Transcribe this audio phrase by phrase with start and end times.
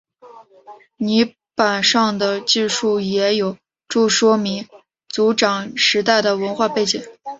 [0.97, 3.55] 泥版上的记述也有
[3.87, 4.67] 助说明
[5.07, 6.99] 族长时代的文化背景。